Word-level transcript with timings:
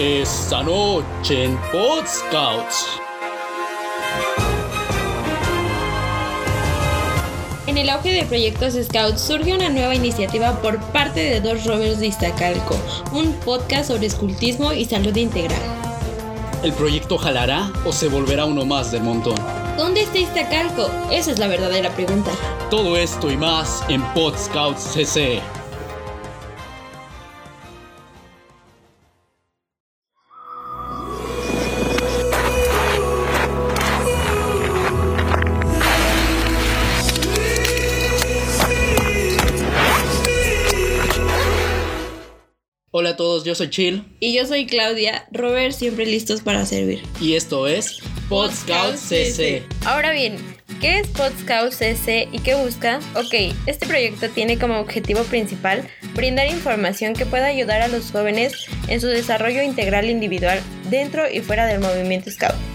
Esta 0.00 0.62
noche 0.62 1.44
en 1.44 1.58
Pod 1.70 2.06
Scouts. 2.06 2.86
En 7.66 7.76
el 7.76 7.90
auge 7.90 8.10
de 8.10 8.24
proyectos 8.24 8.78
Scouts 8.82 9.20
surge 9.20 9.52
una 9.52 9.68
nueva 9.68 9.94
iniciativa 9.94 10.58
por 10.62 10.80
parte 10.92 11.20
de 11.20 11.42
dos 11.42 11.66
Rovers 11.66 12.00
de 12.00 12.06
Iztacalco, 12.06 12.78
un 13.12 13.34
podcast 13.44 13.88
sobre 13.90 14.06
escultismo 14.06 14.72
y 14.72 14.86
salud 14.86 15.14
integral. 15.14 15.60
¿El 16.62 16.72
proyecto 16.72 17.18
jalará 17.18 17.70
o 17.84 17.92
se 17.92 18.08
volverá 18.08 18.46
uno 18.46 18.64
más 18.64 18.90
del 18.92 19.02
montón? 19.02 19.36
¿Dónde 19.76 20.00
está 20.00 20.16
Iztacalco? 20.16 20.90
Esa 21.10 21.32
es 21.32 21.38
la 21.38 21.46
verdadera 21.46 21.90
pregunta. 21.90 22.30
Todo 22.70 22.96
esto 22.96 23.30
y 23.30 23.36
más 23.36 23.84
en 23.90 24.00
Pod 24.14 24.34
Scouts 24.38 24.94
CC. 24.94 25.42
Hola 43.00 43.10
a 43.10 43.16
todos, 43.16 43.44
yo 43.44 43.54
soy 43.54 43.70
Chill 43.70 44.04
Y 44.20 44.34
yo 44.34 44.44
soy 44.44 44.66
Claudia, 44.66 45.26
Robert 45.32 45.72
siempre 45.72 46.04
listos 46.04 46.42
para 46.42 46.66
servir. 46.66 47.00
y 47.18 47.32
esto 47.32 47.66
es 47.66 48.00
Pod 48.28 48.50
Scouts 48.52 49.00
CC. 49.00 49.62
Ahora 49.86 50.12
bien, 50.12 50.36
¿qué 50.82 50.98
es 50.98 51.08
Podscout 51.08 51.72
CC 51.72 52.28
y 52.30 52.40
qué 52.40 52.56
busca? 52.56 53.00
Ok, 53.14 53.56
este 53.64 53.86
proyecto 53.86 54.28
tiene 54.28 54.58
como 54.58 54.78
objetivo 54.78 55.22
principal 55.22 55.88
brindar 56.14 56.48
información 56.48 57.14
que 57.14 57.24
pueda 57.24 57.46
ayudar 57.46 57.80
a 57.80 57.88
los 57.88 58.10
jóvenes 58.10 58.66
en 58.88 59.00
su 59.00 59.06
desarrollo 59.06 59.62
integral 59.62 60.10
individual 60.10 60.60
dentro 60.90 61.22
y 61.26 61.40
fuera 61.40 61.64
del 61.64 61.80
movimiento 61.80 62.30
Scout. 62.30 62.69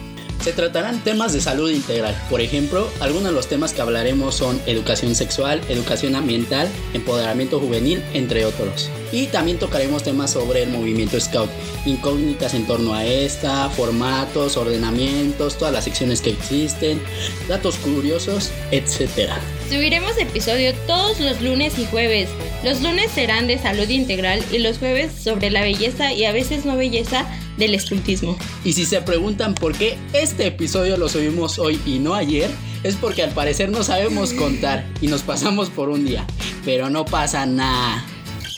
Se 0.46 0.54
tratarán 0.54 1.04
temas 1.04 1.34
de 1.34 1.42
salud 1.42 1.72
integral. 1.72 2.16
Por 2.30 2.40
ejemplo, 2.40 2.88
algunos 3.00 3.30
de 3.30 3.32
los 3.32 3.48
temas 3.48 3.74
que 3.74 3.82
hablaremos 3.82 4.36
son 4.36 4.62
educación 4.68 5.16
sexual, 5.16 5.60
educación 5.70 6.16
ambiental, 6.16 6.70
empoderamiento 6.94 7.60
juvenil, 7.60 8.04
entre 8.14 8.46
otros. 8.46 8.92
Y 9.12 9.26
también 9.26 9.58
tocaremos 9.58 10.04
temas 10.04 10.30
sobre 10.30 10.62
el 10.62 10.70
movimiento 10.70 11.20
Scout, 11.20 11.50
incógnitas 11.88 12.54
en 12.54 12.68
torno 12.68 12.94
a 12.94 13.04
esta, 13.04 13.72
formatos, 13.72 14.56
ordenamientos, 14.56 15.58
todas 15.58 15.74
las 15.74 15.86
secciones 15.86 16.22
que 16.22 16.30
existen, 16.30 17.02
datos 17.48 17.78
curiosos, 17.78 18.52
etc. 18.70 19.32
Subiremos 19.70 20.16
episodio 20.20 20.74
todos 20.86 21.20
los 21.20 21.42
lunes 21.42 21.80
y 21.80 21.86
jueves. 21.86 22.30
Los 22.64 22.82
lunes 22.82 23.12
serán 23.12 23.48
de 23.48 23.58
salud 23.58 23.90
integral 23.90 24.44
y 24.52 24.60
los 24.60 24.78
jueves 24.78 25.12
sobre 25.12 25.50
la 25.50 25.62
belleza 25.62 26.14
y 26.14 26.26
a 26.26 26.32
veces 26.32 26.66
no 26.66 26.78
belleza 26.78 27.26
del 27.58 27.74
escultismo. 27.74 28.38
Y 28.64 28.74
si 28.74 28.86
se 28.86 29.02
preguntan 29.02 29.56
por 29.56 29.76
qué 29.76 29.98
este 30.14 30.46
episodio 30.48 30.98
lo 30.98 31.10
subimos 31.10 31.58
hoy 31.58 31.82
y 31.86 31.98
no 31.98 32.14
ayer, 32.14 32.52
es 32.84 32.96
porque 32.96 33.24
al 33.24 33.32
parecer 33.32 33.70
no 33.70 33.84
sabemos 33.84 34.34
contar 34.34 34.86
y 35.02 35.08
nos 35.08 35.24
pasamos 35.24 35.70
por 35.72 35.90
un 35.90 36.06
día. 36.06 36.28
Pero 36.64 36.92
no 36.92 37.04
pasa 37.06 37.48
nada. 37.48 38.06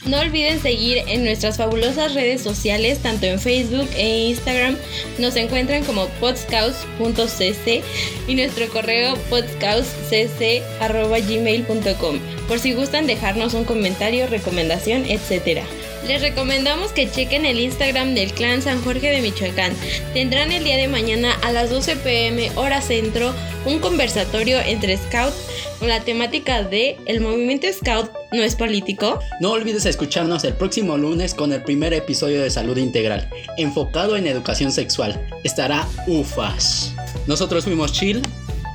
No 0.08 0.20
olviden 0.20 0.62
seguir 0.62 1.04
en 1.08 1.26
nuestras 1.26 1.58
fabulosas 1.58 2.14
redes 2.14 2.42
sociales, 2.42 3.00
tanto 3.00 3.26
en 3.26 3.40
Facebook 3.40 3.90
e 3.96 4.28
Instagram. 4.30 4.78
Nos 5.20 5.36
encuentran 5.36 5.84
como 5.84 6.08
podscouts.cc 6.22 7.84
y 8.28 8.36
nuestro 8.36 8.70
correo 8.70 9.18
podscoutscc.gmail.com 9.30 12.20
por 12.48 12.60
si 12.60 12.74
gustan 12.74 13.08
dejarnos 13.08 13.54
un 13.54 13.66
comentario, 13.66 14.28
recomendación, 14.28 15.04
etc. 15.06 15.64
Les 16.08 16.22
recomendamos 16.22 16.94
que 16.94 17.12
chequen 17.12 17.46
el 17.46 17.60
Instagram 17.60 18.16
del 18.16 18.32
Clan 18.32 18.62
San 18.62 18.82
Jorge 18.82 19.10
de 19.10 19.22
Michoacán. 19.22 19.74
Tendrán 20.14 20.54
el 20.54 20.64
día 20.64 20.78
de 20.78 20.88
mañana 20.88 21.34
a 21.44 21.52
las 21.52 21.70
12 21.70 21.98
pm 21.98 22.50
hora 22.56 22.82
centro 22.82 23.34
un 23.66 23.80
conversatorio 23.80 24.58
entre 24.62 24.96
Scouts 24.96 25.36
con 25.80 25.90
la 25.90 26.00
temática 26.00 26.64
de 26.64 26.98
¿El 27.08 27.20
movimiento 27.20 27.67
Scout 27.72 28.10
no 28.32 28.42
es 28.42 28.56
político? 28.56 29.20
No 29.42 29.52
olvides 29.52 29.86
escucharnos 29.86 30.46
el 30.46 30.54
próximo 30.54 30.98
lunes 30.98 31.34
con 31.34 31.52
el 31.52 31.62
primer 31.62 31.94
episodio 31.94 32.42
de 32.42 32.50
Salud 32.52 32.78
Integral, 32.78 33.30
enfocado 33.58 34.16
en 34.16 34.28
educación 34.28 34.72
sexual. 34.72 35.22
Estará 35.44 35.86
ufas. 36.08 36.96
Nosotros 37.28 37.66
fuimos 37.66 37.92
Chill. 37.92 38.22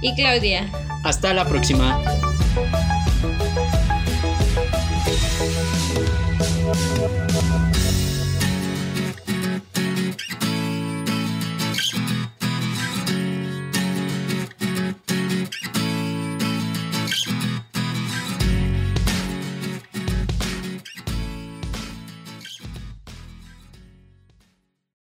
Y 0.03 0.15
Claudia. 0.15 0.71
Hasta 1.03 1.32
la 1.32 1.47
próxima. 1.48 1.98